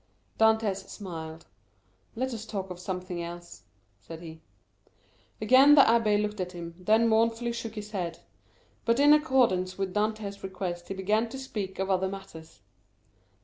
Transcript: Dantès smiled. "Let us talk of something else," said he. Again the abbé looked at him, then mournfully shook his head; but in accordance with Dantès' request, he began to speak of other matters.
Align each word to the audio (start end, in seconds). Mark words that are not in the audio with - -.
Dantès 0.39 0.89
smiled. 0.89 1.45
"Let 2.15 2.33
us 2.33 2.47
talk 2.47 2.71
of 2.71 2.79
something 2.79 3.21
else," 3.21 3.61
said 4.01 4.19
he. 4.21 4.41
Again 5.39 5.75
the 5.75 5.81
abbé 5.83 6.19
looked 6.19 6.39
at 6.39 6.53
him, 6.53 6.73
then 6.79 7.07
mournfully 7.07 7.51
shook 7.51 7.75
his 7.75 7.91
head; 7.91 8.17
but 8.83 8.99
in 8.99 9.13
accordance 9.13 9.77
with 9.77 9.93
Dantès' 9.93 10.41
request, 10.41 10.87
he 10.87 10.95
began 10.95 11.29
to 11.29 11.37
speak 11.37 11.77
of 11.77 11.91
other 11.91 12.07
matters. 12.09 12.61